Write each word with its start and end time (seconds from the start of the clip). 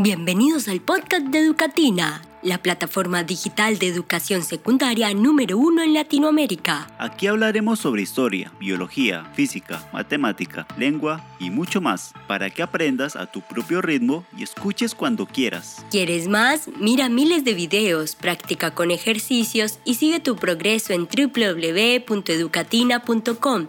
Bienvenidos 0.00 0.68
al 0.68 0.80
podcast 0.80 1.26
de 1.26 1.40
Educatina, 1.40 2.22
la 2.40 2.58
plataforma 2.58 3.24
digital 3.24 3.80
de 3.80 3.88
educación 3.88 4.44
secundaria 4.44 5.12
número 5.12 5.58
uno 5.58 5.82
en 5.82 5.92
Latinoamérica. 5.92 6.86
Aquí 6.98 7.26
hablaremos 7.26 7.80
sobre 7.80 8.02
historia, 8.02 8.52
biología, 8.60 9.24
física, 9.34 9.90
matemática, 9.92 10.68
lengua 10.76 11.26
y 11.40 11.50
mucho 11.50 11.80
más, 11.80 12.12
para 12.28 12.48
que 12.48 12.62
aprendas 12.62 13.16
a 13.16 13.26
tu 13.26 13.40
propio 13.40 13.82
ritmo 13.82 14.24
y 14.36 14.44
escuches 14.44 14.94
cuando 14.94 15.26
quieras. 15.26 15.84
¿Quieres 15.90 16.28
más? 16.28 16.70
Mira 16.78 17.08
miles 17.08 17.42
de 17.42 17.54
videos, 17.54 18.14
practica 18.14 18.76
con 18.76 18.92
ejercicios 18.92 19.80
y 19.84 19.94
sigue 19.94 20.20
tu 20.20 20.36
progreso 20.36 20.92
en 20.92 21.08
www.educatina.com. 21.08 23.66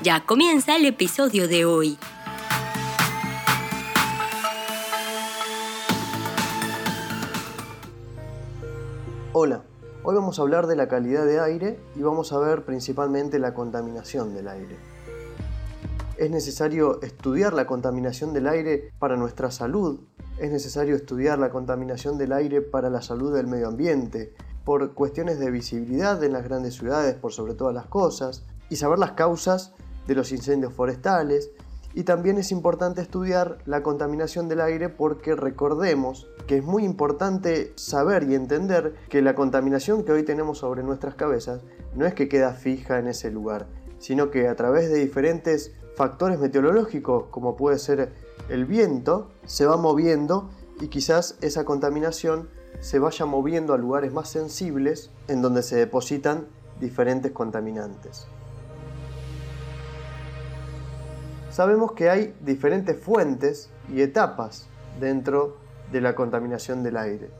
Ya 0.00 0.20
comienza 0.20 0.76
el 0.76 0.86
episodio 0.86 1.48
de 1.48 1.64
hoy. 1.64 1.98
Hola, 9.34 9.62
hoy 10.04 10.14
vamos 10.14 10.38
a 10.38 10.42
hablar 10.42 10.66
de 10.66 10.76
la 10.76 10.88
calidad 10.88 11.24
de 11.24 11.40
aire 11.40 11.80
y 11.96 12.02
vamos 12.02 12.34
a 12.34 12.38
ver 12.38 12.66
principalmente 12.66 13.38
la 13.38 13.54
contaminación 13.54 14.34
del 14.34 14.46
aire. 14.46 14.76
Es 16.18 16.30
necesario 16.30 17.00
estudiar 17.00 17.54
la 17.54 17.66
contaminación 17.66 18.34
del 18.34 18.46
aire 18.46 18.92
para 18.98 19.16
nuestra 19.16 19.50
salud, 19.50 20.00
es 20.36 20.52
necesario 20.52 20.94
estudiar 20.94 21.38
la 21.38 21.48
contaminación 21.48 22.18
del 22.18 22.34
aire 22.34 22.60
para 22.60 22.90
la 22.90 23.00
salud 23.00 23.34
del 23.34 23.46
medio 23.46 23.68
ambiente, 23.68 24.34
por 24.66 24.92
cuestiones 24.92 25.38
de 25.38 25.50
visibilidad 25.50 26.22
en 26.22 26.34
las 26.34 26.44
grandes 26.44 26.74
ciudades 26.74 27.14
por 27.14 27.32
sobre 27.32 27.54
todas 27.54 27.74
las 27.74 27.86
cosas, 27.86 28.44
y 28.68 28.76
saber 28.76 28.98
las 28.98 29.12
causas 29.12 29.72
de 30.06 30.14
los 30.14 30.30
incendios 30.30 30.74
forestales, 30.74 31.52
y 31.94 32.04
también 32.04 32.38
es 32.38 32.52
importante 32.52 33.00
estudiar 33.00 33.58
la 33.66 33.82
contaminación 33.82 34.48
del 34.48 34.60
aire 34.60 34.88
porque 34.88 35.34
recordemos 35.34 36.28
que 36.46 36.58
es 36.58 36.64
muy 36.64 36.84
importante 36.84 37.72
saber 37.76 38.24
y 38.24 38.34
entender 38.34 38.94
que 39.08 39.22
la 39.22 39.34
contaminación 39.34 40.04
que 40.04 40.12
hoy 40.12 40.22
tenemos 40.22 40.58
sobre 40.58 40.82
nuestras 40.82 41.14
cabezas 41.14 41.60
no 41.94 42.06
es 42.06 42.14
que 42.14 42.28
queda 42.28 42.54
fija 42.54 42.98
en 42.98 43.08
ese 43.08 43.30
lugar, 43.30 43.66
sino 43.98 44.30
que 44.30 44.48
a 44.48 44.56
través 44.56 44.90
de 44.90 44.98
diferentes 44.98 45.72
factores 45.94 46.38
meteorológicos, 46.38 47.24
como 47.30 47.56
puede 47.56 47.78
ser 47.78 48.12
el 48.48 48.64
viento, 48.64 49.30
se 49.44 49.66
va 49.66 49.76
moviendo 49.76 50.50
y 50.80 50.88
quizás 50.88 51.36
esa 51.42 51.64
contaminación 51.64 52.48
se 52.80 52.98
vaya 52.98 53.26
moviendo 53.26 53.74
a 53.74 53.78
lugares 53.78 54.12
más 54.12 54.28
sensibles 54.28 55.10
en 55.28 55.42
donde 55.42 55.62
se 55.62 55.76
depositan 55.76 56.46
diferentes 56.80 57.32
contaminantes. 57.32 58.26
Sabemos 61.52 61.92
que 61.92 62.08
hay 62.08 62.34
diferentes 62.40 62.98
fuentes 62.98 63.68
y 63.92 64.00
etapas 64.00 64.66
dentro 64.98 65.56
de 65.92 66.00
la 66.00 66.14
contaminación 66.14 66.82
del 66.82 66.96
aire. 66.96 67.30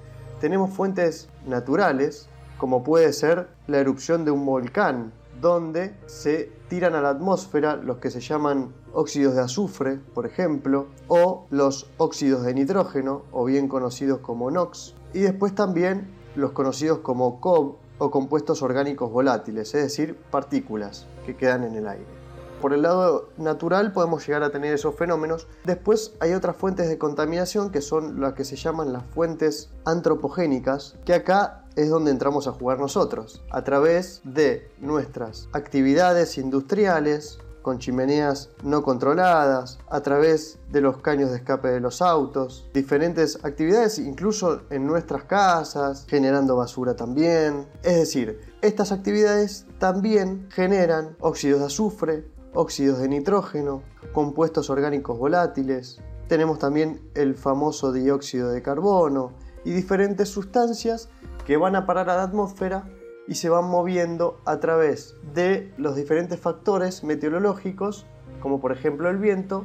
Tenemos 0.41 0.71
fuentes 0.71 1.29
naturales, 1.47 2.29
como 2.59 2.85
puede 2.85 3.13
ser 3.15 3.49
la 3.67 3.79
erupción 3.79 4.25
de 4.25 4.31
un 4.31 4.45
volcán, 4.45 5.13
donde 5.41 5.95
se 6.07 6.53
tiran 6.69 6.95
a 6.95 7.01
la 7.01 7.09
atmósfera 7.09 7.77
los 7.77 7.99
que 7.99 8.11
se 8.11 8.21
llaman 8.21 8.73
óxidos 8.93 9.35
de 9.35 9.41
azufre, 9.41 9.99
por 10.15 10.27
ejemplo, 10.27 10.89
o 11.09 11.47
los 11.51 11.91
óxidos 11.97 12.45
de 12.45 12.55
nitrógeno, 12.55 13.23
o 13.33 13.47
bien 13.47 13.67
conocidos 13.67 14.19
como 14.19 14.51
NOx, 14.51 14.95
y 15.15 15.21
después 15.21 15.55
también 15.55 16.11
los 16.37 16.53
conocidos 16.53 16.99
como 16.99 17.41
COB 17.41 17.77
o 17.99 18.11
compuestos 18.11 18.63
orgánicos 18.63 19.11
volátiles, 19.11 19.75
es 19.75 19.83
decir, 19.83 20.17
partículas 20.31 21.07
que 21.25 21.35
quedan 21.35 21.65
en 21.65 21.77
el 21.77 21.89
aire 21.89 22.22
por 22.63 22.73
el 22.73 22.83
lado 22.83 23.29
natural 23.37 23.93
podemos 23.93 24.25
llegar 24.27 24.45
a 24.45 24.51
tener 24.51 24.73
esos 24.73 24.95
fenómenos. 24.95 25.49
Después 25.65 26.15
hay 26.21 26.33
otras 26.33 26.57
fuentes 26.57 26.89
de 26.89 26.97
contaminación 26.97 27.71
que 27.71 27.83
son 27.83 28.21
las 28.21 28.33
que 28.35 28.45
se 28.45 28.57
llaman 28.57 28.93
las 28.93 29.05
fuentes 29.07 29.69
antropogénicas, 29.85 30.97
que 31.05 31.13
acá 31.13 31.65
es 31.75 31.91
donde 31.91 32.13
entramos 32.13 32.47
a 32.47 32.53
jugar 32.53 32.79
nosotros, 32.79 33.43
a 33.51 33.65
través 33.65 34.21
de 34.25 34.71
nuestras 34.79 35.49
actividades 35.53 36.39
industriales, 36.39 37.39
con 37.63 37.79
chimeneas 37.79 38.51
no 38.63 38.83
controladas, 38.83 39.79
a 39.89 40.01
través 40.01 40.59
de 40.71 40.81
los 40.81 40.99
caños 40.99 41.31
de 41.31 41.37
escape 41.37 41.69
de 41.69 41.81
los 41.81 42.03
autos, 42.03 42.69
diferentes 42.75 43.39
actividades 43.45 43.99
incluso 43.99 44.63
en 44.71 44.87
nuestras 44.87 45.25
casas, 45.25 46.05
generando 46.09 46.57
basura 46.57 46.95
también. 46.95 47.67
Es 47.83 47.97
decir, 47.97 48.41
estas 48.61 48.93
actividades 48.93 49.67
también 49.79 50.49
generan 50.51 51.17
óxidos 51.21 51.61
de 51.61 51.67
azufre, 51.67 52.33
óxidos 52.55 52.99
de 52.99 53.09
nitrógeno, 53.09 53.83
compuestos 54.13 54.71
orgánicos 54.71 55.19
volátiles, 55.19 56.01
tenemos 56.29 56.59
también 56.59 57.01
el 57.15 57.35
famoso 57.35 57.93
dióxido 57.93 58.51
de 58.51 58.63
carbono 58.63 59.33
y 59.65 59.73
diferentes 59.73 60.29
sustancias 60.29 61.09
que 61.47 61.57
van 61.57 61.77
a 61.77 61.87
parar 61.87 62.11
a 62.11 62.17
la 62.17 62.23
atmósfera 62.23 62.89
y 63.29 63.35
se 63.35 63.49
van 63.49 63.67
moviendo 63.67 64.41
a 64.45 64.59
través 64.61 65.15
de 65.35 65.73
los 65.77 65.97
diferentes 65.97 66.41
factores 66.41 67.05
meteorológicos, 67.05 68.07
como 68.41 68.61
por 68.61 68.73
ejemplo 68.73 69.09
el 69.09 69.19
viento, 69.19 69.65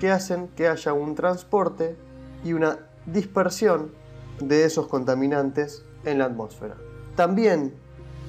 que 0.00 0.10
hacen 0.10 0.48
que 0.48 0.68
haya 0.68 0.92
un 0.92 1.14
transporte 1.14 1.96
y 2.44 2.52
una 2.52 2.78
dispersión 3.06 3.92
de 4.40 4.64
esos 4.64 4.86
contaminantes 4.86 5.84
en 6.04 6.18
la 6.18 6.26
atmósfera. 6.26 6.76
También 7.16 7.74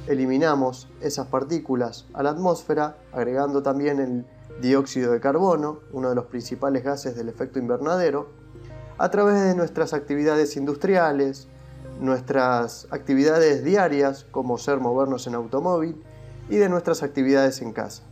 eliminamos 0.07 0.87
esas 1.01 1.27
partículas 1.27 2.05
a 2.13 2.23
la 2.23 2.31
atmósfera, 2.31 2.97
agregando 3.11 3.63
también 3.63 3.99
el 3.99 4.25
dióxido 4.61 5.11
de 5.11 5.19
carbono, 5.19 5.79
uno 5.91 6.09
de 6.09 6.15
los 6.15 6.25
principales 6.25 6.83
gases 6.83 7.15
del 7.15 7.29
efecto 7.29 7.59
invernadero, 7.59 8.29
a 8.97 9.09
través 9.09 9.41
de 9.43 9.55
nuestras 9.55 9.93
actividades 9.93 10.55
industriales, 10.55 11.47
nuestras 11.99 12.87
actividades 12.91 13.63
diarias, 13.63 14.25
como 14.31 14.57
ser 14.57 14.79
movernos 14.79 15.27
en 15.27 15.35
automóvil, 15.35 16.01
y 16.49 16.57
de 16.57 16.69
nuestras 16.69 17.03
actividades 17.03 17.61
en 17.61 17.73
casa. 17.73 18.03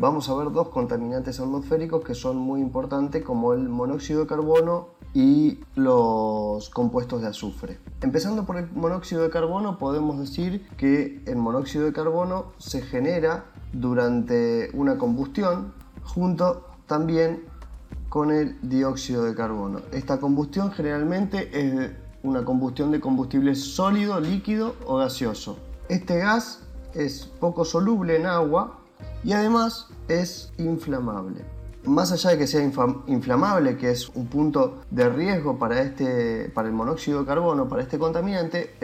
Vamos 0.00 0.30
a 0.30 0.34
ver 0.34 0.50
dos 0.50 0.70
contaminantes 0.70 1.40
atmosféricos 1.40 2.02
que 2.02 2.14
son 2.14 2.38
muy 2.38 2.62
importantes, 2.62 3.22
como 3.22 3.52
el 3.52 3.68
monóxido 3.68 4.20
de 4.20 4.26
carbono 4.26 4.88
y 5.12 5.58
los 5.74 6.70
compuestos 6.70 7.20
de 7.20 7.28
azufre. 7.28 7.78
Empezando 8.00 8.46
por 8.46 8.56
el 8.56 8.70
monóxido 8.70 9.22
de 9.22 9.28
carbono, 9.28 9.76
podemos 9.76 10.18
decir 10.18 10.66
que 10.78 11.22
el 11.26 11.36
monóxido 11.36 11.84
de 11.84 11.92
carbono 11.92 12.46
se 12.56 12.80
genera 12.80 13.44
durante 13.74 14.70
una 14.72 14.96
combustión 14.96 15.74
junto 16.02 16.64
también 16.86 17.44
con 18.08 18.30
el 18.30 18.56
dióxido 18.62 19.24
de 19.24 19.34
carbono. 19.34 19.82
Esta 19.92 20.18
combustión 20.18 20.72
generalmente 20.72 21.50
es 21.52 21.90
una 22.22 22.42
combustión 22.46 22.90
de 22.90 23.00
combustible 23.00 23.54
sólido, 23.54 24.18
líquido 24.18 24.76
o 24.86 24.96
gaseoso. 24.96 25.58
Este 25.90 26.16
gas 26.20 26.62
es 26.94 27.26
poco 27.26 27.66
soluble 27.66 28.16
en 28.16 28.24
agua 28.24 28.79
y 29.24 29.32
además 29.32 29.88
es 30.08 30.52
inflamable 30.58 31.44
más 31.84 32.12
allá 32.12 32.30
de 32.30 32.38
que 32.38 32.46
sea 32.46 32.62
inflamable, 32.62 33.76
que 33.78 33.90
es 33.90 34.10
un 34.10 34.26
punto 34.26 34.82
de 34.90 35.08
riesgo 35.08 35.58
para, 35.58 35.80
este, 35.80 36.50
para 36.50 36.68
el 36.68 36.74
monóxido 36.74 37.20
de 37.20 37.26
carbono, 37.26 37.68
para 37.68 37.82
este 37.82 37.98
contaminante, 37.98 38.74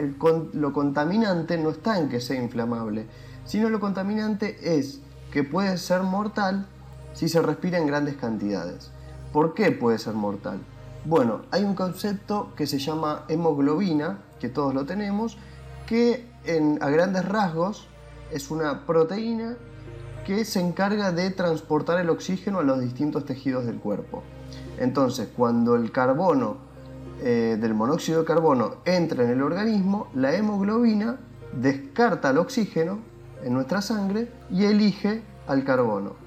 lo 0.53 0.73
contaminante 0.73 1.57
no 1.57 1.69
está 1.69 1.99
en 1.99 2.09
que 2.09 2.19
sea 2.19 2.41
inflamable, 2.41 3.05
sino 3.45 3.69
lo 3.69 3.79
contaminante 3.79 4.77
es 4.77 5.01
que 5.31 5.43
puede 5.43 5.77
ser 5.77 6.01
mortal 6.01 6.65
si 7.13 7.29
se 7.29 7.41
respira 7.41 7.77
en 7.77 7.85
grandes 7.85 8.15
cantidades. 8.15 8.91
¿Por 9.31 9.53
qué 9.53 9.71
puede 9.71 9.99
ser 9.99 10.13
mortal? 10.13 10.59
Bueno, 11.05 11.41
hay 11.51 11.63
un 11.63 11.75
concepto 11.75 12.53
que 12.55 12.65
se 12.65 12.79
llama 12.79 13.25
hemoglobina, 13.27 14.23
que 14.39 14.49
todos 14.49 14.73
lo 14.73 14.85
tenemos, 14.85 15.37
que 15.85 16.27
a 16.81 16.89
grandes 16.89 17.25
rasgos 17.25 17.87
es 18.31 18.49
una 18.49 18.85
proteína 18.85 19.57
que 20.27 20.43
se 20.43 20.59
encarga 20.59 21.13
de 21.13 21.29
transportar 21.29 22.01
el 22.01 22.09
oxígeno 22.09 22.59
a 22.59 22.63
los 22.63 22.81
distintos 22.81 23.23
tejidos 23.23 23.65
del 23.65 23.79
cuerpo. 23.79 24.23
Entonces, 24.77 25.29
cuando 25.33 25.77
el 25.77 25.89
carbono 25.93 26.57
eh, 27.21 27.57
del 27.57 27.73
monóxido 27.73 28.19
de 28.19 28.25
carbono 28.25 28.75
entra 28.83 29.23
en 29.23 29.29
el 29.29 29.41
organismo, 29.41 30.07
la 30.13 30.35
hemoglobina 30.35 31.17
descarta 31.53 32.31
el 32.31 32.39
oxígeno 32.39 32.99
en 33.41 33.53
nuestra 33.53 33.81
sangre 33.81 34.29
y 34.51 34.65
elige 34.65 35.21
al 35.47 35.63
carbono. 35.63 36.17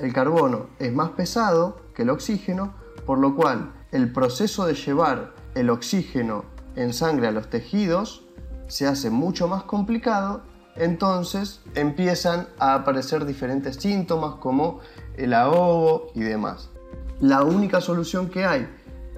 El 0.00 0.12
carbono 0.12 0.68
es 0.78 0.92
más 0.92 1.10
pesado 1.10 1.80
que 1.96 2.02
el 2.02 2.10
oxígeno, 2.10 2.74
por 3.06 3.18
lo 3.18 3.34
cual 3.34 3.72
el 3.90 4.12
proceso 4.12 4.66
de 4.66 4.74
llevar 4.74 5.32
el 5.56 5.70
oxígeno 5.70 6.44
en 6.76 6.92
sangre 6.92 7.26
a 7.26 7.32
los 7.32 7.50
tejidos 7.50 8.24
se 8.68 8.86
hace 8.86 9.10
mucho 9.10 9.48
más 9.48 9.64
complicado 9.64 10.42
entonces 10.76 11.60
empiezan 11.74 12.48
a 12.58 12.74
aparecer 12.74 13.24
diferentes 13.24 13.76
síntomas 13.76 14.36
como 14.36 14.80
el 15.16 15.34
ahogo 15.34 16.08
y 16.14 16.20
demás. 16.20 16.70
La 17.20 17.42
única 17.42 17.80
solución 17.80 18.28
que 18.28 18.44
hay 18.44 18.68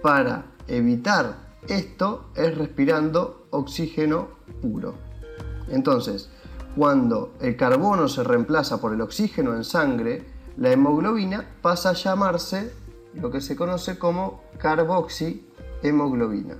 para 0.02 0.46
evitar 0.68 1.48
esto 1.68 2.30
es 2.36 2.56
respirando 2.56 3.46
oxígeno 3.50 4.28
puro. 4.62 4.94
Entonces, 5.68 6.30
cuando 6.76 7.34
el 7.40 7.56
carbono 7.56 8.08
se 8.08 8.22
reemplaza 8.22 8.80
por 8.80 8.94
el 8.94 9.00
oxígeno 9.00 9.54
en 9.54 9.64
sangre, 9.64 10.24
la 10.56 10.70
hemoglobina 10.70 11.44
pasa 11.60 11.90
a 11.90 11.94
llamarse 11.94 12.72
lo 13.14 13.30
que 13.30 13.40
se 13.40 13.56
conoce 13.56 13.98
como 13.98 14.42
carboxihemoglobina. 14.58 16.56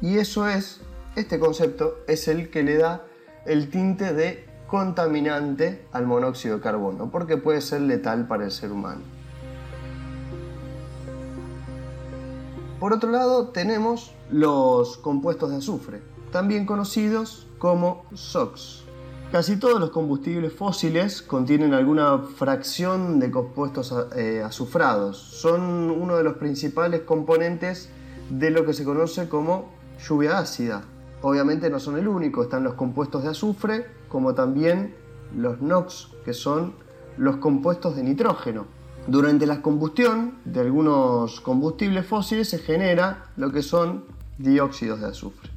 Y 0.00 0.18
eso 0.18 0.48
es, 0.48 0.80
este 1.14 1.38
concepto 1.38 1.98
es 2.08 2.26
el 2.28 2.50
que 2.50 2.62
le 2.62 2.78
da 2.78 3.04
el 3.44 3.70
tinte 3.70 4.12
de 4.12 4.44
contaminante 4.66 5.84
al 5.92 6.06
monóxido 6.06 6.56
de 6.56 6.62
carbono, 6.62 7.10
porque 7.10 7.36
puede 7.36 7.60
ser 7.60 7.82
letal 7.82 8.28
para 8.28 8.44
el 8.44 8.50
ser 8.50 8.70
humano. 8.70 9.00
Por 12.78 12.92
otro 12.92 13.10
lado, 13.10 13.48
tenemos 13.48 14.14
los 14.30 14.96
compuestos 14.96 15.50
de 15.50 15.56
azufre, 15.56 16.00
también 16.32 16.64
conocidos 16.64 17.46
como 17.58 18.04
SOX. 18.14 18.84
Casi 19.32 19.58
todos 19.58 19.78
los 19.78 19.90
combustibles 19.90 20.52
fósiles 20.52 21.22
contienen 21.22 21.74
alguna 21.74 22.18
fracción 22.18 23.20
de 23.20 23.30
compuestos 23.30 23.94
eh, 24.16 24.42
azufrados. 24.44 25.18
Son 25.18 25.90
uno 25.90 26.16
de 26.16 26.24
los 26.24 26.34
principales 26.34 27.02
componentes 27.02 27.90
de 28.28 28.50
lo 28.50 28.64
que 28.64 28.72
se 28.72 28.84
conoce 28.84 29.28
como 29.28 29.68
lluvia 30.04 30.38
ácida. 30.38 30.82
Obviamente 31.22 31.68
no 31.68 31.78
son 31.78 31.98
el 31.98 32.08
único, 32.08 32.42
están 32.42 32.64
los 32.64 32.74
compuestos 32.74 33.22
de 33.22 33.30
azufre, 33.30 33.86
como 34.08 34.34
también 34.34 34.94
los 35.36 35.60
NOx, 35.60 36.08
que 36.24 36.32
son 36.32 36.74
los 37.16 37.36
compuestos 37.36 37.96
de 37.96 38.02
nitrógeno. 38.02 38.66
Durante 39.06 39.46
la 39.46 39.62
combustión 39.62 40.38
de 40.44 40.60
algunos 40.60 41.40
combustibles 41.40 42.06
fósiles 42.06 42.48
se 42.48 42.58
genera 42.58 43.26
lo 43.36 43.50
que 43.52 43.62
son 43.62 44.04
dióxidos 44.38 45.00
de 45.00 45.06
azufre. 45.06 45.50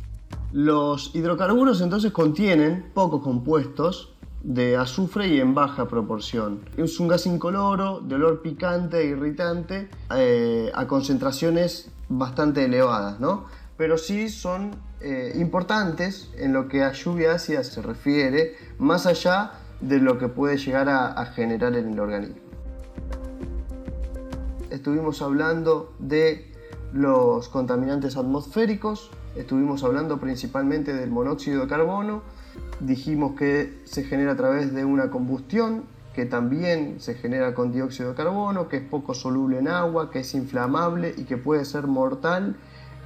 Los 0.51 1.15
hidrocarburos 1.15 1.81
entonces 1.81 2.11
contienen 2.11 2.91
pocos 2.93 3.21
compuestos 3.21 4.13
de 4.43 4.75
azufre 4.75 5.29
y 5.29 5.39
en 5.39 5.55
baja 5.55 5.87
proporción. 5.87 6.59
Es 6.77 6.99
un 6.99 7.07
gas 7.07 7.25
incoloro, 7.25 8.01
de 8.01 8.15
olor 8.15 8.41
picante 8.41 9.01
e 9.01 9.05
irritante 9.05 9.89
eh, 10.15 10.71
a 10.73 10.85
concentraciones 10.85 11.89
bastante 12.09 12.65
elevadas, 12.65 13.19
¿no? 13.19 13.45
Pero 13.77 13.97
sí 13.97 14.29
son 14.29 14.71
eh, 15.01 15.33
importantes 15.35 16.29
en 16.37 16.53
lo 16.53 16.67
que 16.67 16.83
a 16.83 16.91
lluvia 16.91 17.33
ácida 17.33 17.63
se 17.63 17.81
refiere, 17.81 18.55
más 18.77 19.05
allá 19.05 19.51
de 19.81 19.99
lo 19.99 20.17
que 20.17 20.27
puede 20.27 20.57
llegar 20.57 20.89
a 20.89 21.25
generar 21.27 21.75
en 21.75 21.91
el 21.91 21.99
organismo. 21.99 22.37
Estuvimos 24.69 25.21
hablando 25.21 25.93
de 25.99 26.51
los 26.93 27.49
contaminantes 27.49 28.15
atmosféricos, 28.15 29.11
Estuvimos 29.35 29.83
hablando 29.83 30.19
principalmente 30.19 30.93
del 30.93 31.09
monóxido 31.09 31.61
de 31.61 31.67
carbono, 31.67 32.21
dijimos 32.79 33.35
que 33.35 33.81
se 33.83 34.03
genera 34.03 34.33
a 34.33 34.35
través 34.35 34.73
de 34.75 34.85
una 34.85 35.09
combustión, 35.09 35.85
que 36.13 36.25
también 36.27 36.99
se 36.99 37.15
genera 37.15 37.55
con 37.55 37.71
dióxido 37.71 38.09
de 38.09 38.15
carbono, 38.15 38.69
que 38.69 38.77
es 38.77 38.83
poco 38.83 39.15
soluble 39.15 39.57
en 39.57 39.67
agua, 39.67 40.11
que 40.11 40.19
es 40.19 40.35
inflamable 40.35 41.15
y 41.17 41.23
que 41.23 41.37
puede 41.37 41.65
ser 41.65 41.87
mortal 41.87 42.57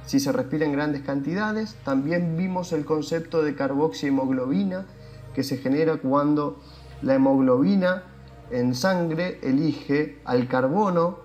si 0.08 0.20
se 0.20 0.32
respira 0.32 0.64
en 0.64 0.72
grandes 0.72 1.02
cantidades. 1.02 1.76
También 1.84 2.38
vimos 2.38 2.72
el 2.72 2.86
concepto 2.86 3.42
de 3.42 3.54
carboxihemoglobina, 3.54 4.86
que 5.34 5.42
se 5.44 5.58
genera 5.58 5.98
cuando 5.98 6.60
la 7.02 7.14
hemoglobina 7.14 8.04
en 8.50 8.74
sangre 8.74 9.38
elige 9.42 10.18
al 10.24 10.48
carbono 10.48 11.18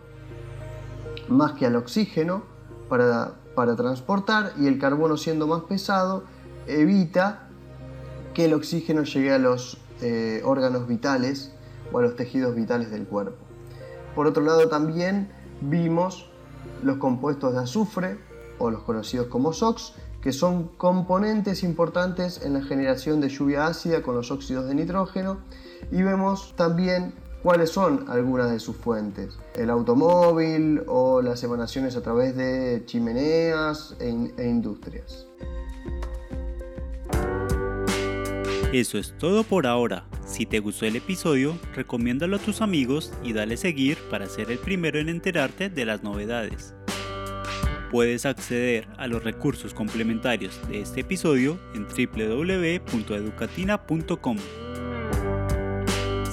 más 1.29 1.53
que 1.53 1.65
al 1.65 1.77
oxígeno 1.77 2.43
para 2.89 3.75
transportar 3.77 4.51
y 4.59 4.67
el 4.67 4.77
carbono 4.79 5.15
siendo 5.15 5.47
más 5.47 5.63
pesado 5.63 6.25
evita 6.67 7.47
que 8.33 8.45
el 8.45 8.53
oxígeno 8.53 9.03
llegue 9.03 9.31
a 9.31 9.39
los 9.39 9.77
eh, 10.01 10.41
órganos 10.43 10.89
vitales 10.89 11.53
o 11.93 11.99
a 11.99 12.01
los 12.01 12.17
tejidos 12.17 12.53
vitales 12.53 12.91
del 12.91 13.05
cuerpo. 13.05 13.37
Por 14.13 14.27
otro 14.27 14.43
lado 14.43 14.67
también 14.67 15.31
vimos 15.61 16.29
los 16.83 16.97
compuestos 16.97 17.53
de 17.53 17.59
azufre 17.59 18.32
o 18.59 18.69
los 18.71 18.83
conocidos 18.83 19.27
como 19.27 19.53
SOx, 19.53 19.93
que 20.21 20.31
son 20.31 20.69
componentes 20.77 21.63
importantes 21.63 22.41
en 22.43 22.53
la 22.53 22.63
generación 22.63 23.19
de 23.19 23.29
lluvia 23.29 23.67
ácida 23.67 24.01
con 24.01 24.15
los 24.15 24.31
óxidos 24.31 24.67
de 24.67 24.75
nitrógeno 24.75 25.39
y 25.91 26.01
vemos 26.01 26.53
también 26.55 27.13
cuáles 27.43 27.71
son 27.71 28.05
algunas 28.09 28.49
de 28.49 28.59
sus 28.59 28.77
fuentes. 28.77 29.37
El 29.53 29.69
automóvil 29.69 30.81
o 30.87 31.21
las 31.21 31.43
emanaciones 31.43 31.97
a 31.97 32.01
través 32.01 32.35
de 32.37 32.83
chimeneas 32.85 33.95
e, 33.99 34.31
e, 34.37 34.47
industrias. 34.47 35.27
Eso 38.71 38.97
es 38.97 39.13
todo 39.19 39.43
por 39.43 39.67
ahora. 39.67 40.05
Si 40.25 40.47
te 40.47 40.59
gustó 40.59 40.85
el 40.85 40.95
episodio, 40.95 41.55
recomiéndalo 41.75 42.37
a 42.37 42.39
tus 42.39 42.61
amigos 42.61 43.11
y 43.23 43.33
dale 43.33 43.57
seguir 43.57 43.97
para 44.09 44.27
ser 44.27 44.49
el 44.49 44.57
primero 44.57 44.97
en 44.99 45.09
enterarte 45.09 45.69
de 45.69 45.85
las 45.85 46.01
novedades. 46.01 46.73
Puedes 47.93 48.25
acceder 48.25 48.87
a 48.97 49.05
los 49.05 49.23
recursos 49.23 49.75
complementarios 49.75 50.59
de 50.67 50.81
este 50.81 51.01
episodio 51.01 51.59
en 51.75 51.85
www.educatina.com. 51.85 54.37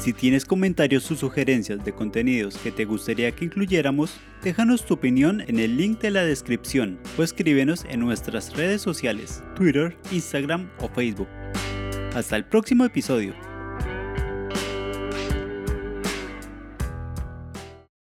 Si 0.00 0.14
tienes 0.14 0.46
comentarios 0.46 1.10
o 1.10 1.16
sugerencias 1.16 1.84
de 1.84 1.92
contenidos 1.92 2.56
que 2.56 2.72
te 2.72 2.86
gustaría 2.86 3.30
que 3.32 3.44
incluyéramos, 3.44 4.16
déjanos 4.42 4.86
tu 4.86 4.94
opinión 4.94 5.42
en 5.48 5.58
el 5.58 5.76
link 5.76 6.00
de 6.00 6.12
la 6.12 6.24
descripción 6.24 6.98
o 7.18 7.22
escríbenos 7.22 7.84
en 7.90 8.00
nuestras 8.00 8.56
redes 8.56 8.80
sociales, 8.80 9.44
Twitter, 9.54 9.94
Instagram 10.12 10.70
o 10.78 10.88
Facebook. 10.88 11.28
Hasta 12.14 12.36
el 12.36 12.46
próximo 12.46 12.86
episodio. 12.86 13.34